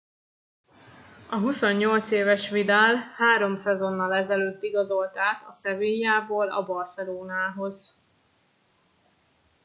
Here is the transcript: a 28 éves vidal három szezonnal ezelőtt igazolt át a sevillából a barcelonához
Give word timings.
a 1.29 1.37
28 1.39 2.11
éves 2.11 2.49
vidal 2.49 2.95
három 3.17 3.57
szezonnal 3.57 4.13
ezelőtt 4.13 4.63
igazolt 4.63 5.17
át 5.17 5.43
a 5.47 5.51
sevillából 5.51 6.49
a 6.51 6.65
barcelonához 6.65 8.01